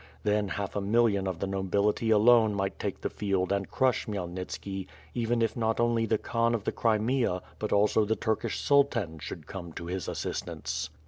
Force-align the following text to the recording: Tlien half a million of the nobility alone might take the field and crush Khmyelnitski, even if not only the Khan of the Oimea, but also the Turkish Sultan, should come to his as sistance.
Tlien 0.25 0.49
half 0.49 0.75
a 0.75 0.81
million 0.81 1.27
of 1.27 1.37
the 1.37 1.45
nobility 1.45 2.09
alone 2.09 2.55
might 2.55 2.79
take 2.79 3.01
the 3.01 3.09
field 3.11 3.51
and 3.51 3.69
crush 3.69 4.07
Khmyelnitski, 4.07 4.87
even 5.13 5.43
if 5.43 5.55
not 5.55 5.79
only 5.79 6.07
the 6.07 6.17
Khan 6.17 6.55
of 6.55 6.63
the 6.63 6.71
Oimea, 6.73 7.43
but 7.59 7.71
also 7.71 8.03
the 8.03 8.15
Turkish 8.15 8.59
Sultan, 8.59 9.19
should 9.19 9.45
come 9.45 9.71
to 9.73 9.85
his 9.85 10.09
as 10.09 10.17
sistance. 10.17 10.89